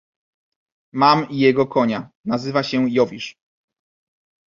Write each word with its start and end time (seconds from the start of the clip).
"Mam 0.93 1.27
jego 1.31 1.67
konia... 1.67 2.09
nazywa 2.25 2.63
się 2.63 2.89
Jowisz." 2.89 3.35